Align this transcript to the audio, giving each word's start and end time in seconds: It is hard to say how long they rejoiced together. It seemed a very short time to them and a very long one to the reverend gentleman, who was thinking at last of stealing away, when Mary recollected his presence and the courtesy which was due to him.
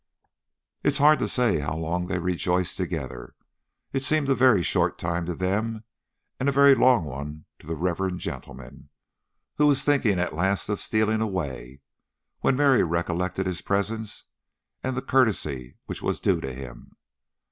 It 0.81 0.87
is 0.87 0.97
hard 0.97 1.19
to 1.19 1.27
say 1.27 1.59
how 1.59 1.77
long 1.77 2.07
they 2.07 2.17
rejoiced 2.17 2.75
together. 2.75 3.35
It 3.93 4.01
seemed 4.01 4.29
a 4.29 4.33
very 4.33 4.63
short 4.63 4.97
time 4.97 5.27
to 5.27 5.35
them 5.35 5.83
and 6.39 6.49
a 6.49 6.51
very 6.51 6.73
long 6.73 7.03
one 7.05 7.45
to 7.59 7.67
the 7.67 7.75
reverend 7.75 8.19
gentleman, 8.19 8.89
who 9.57 9.67
was 9.67 9.83
thinking 9.83 10.17
at 10.19 10.33
last 10.33 10.69
of 10.69 10.81
stealing 10.81 11.21
away, 11.21 11.81
when 12.39 12.55
Mary 12.55 12.81
recollected 12.81 13.45
his 13.45 13.61
presence 13.61 14.23
and 14.81 14.97
the 14.97 15.03
courtesy 15.03 15.77
which 15.85 16.01
was 16.01 16.19
due 16.19 16.41
to 16.41 16.51
him. 16.51 16.93